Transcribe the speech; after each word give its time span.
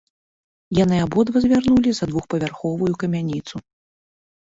Яны 0.83 0.95
абодва 1.05 1.37
звярнулі 1.43 1.91
за 1.97 2.05
двухпавярховую 2.13 2.89
камяніцу. 3.05 3.55